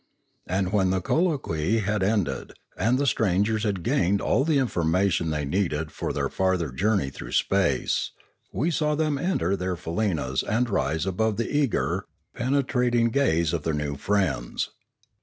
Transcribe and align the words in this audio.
And, 0.47 0.73
when 0.73 0.89
the 0.89 0.99
colloquy 0.99 1.81
had 1.81 2.01
ended, 2.01 2.53
and 2.75 2.97
the 2.97 3.05
strangers 3.05 3.61
had 3.63 3.83
gained 3.83 4.19
all 4.19 4.43
the 4.43 4.57
information 4.57 5.29
they 5.29 5.45
needed 5.45 5.91
for 5.91 6.11
their 6.11 6.27
farther 6.27 6.71
journey 6.71 7.11
through 7.11 7.33
space, 7.33 8.09
we 8.51 8.71
saw 8.71 8.95
them 8.95 9.19
enter 9.19 9.55
their 9.55 9.75
faleenas 9.75 10.41
and 10.41 10.71
rise 10.71 11.05
above 11.05 11.37
the 11.37 11.55
eager, 11.55 12.05
penetrating 12.33 13.09
gaze 13.09 13.53
of 13.53 13.61
their 13.61 13.75
new 13.75 13.95
friends. 13.95 14.71